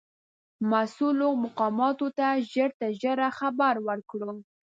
[0.71, 4.31] مسؤولو مقاماتو ته ژر تر ژره خبر ورکړو.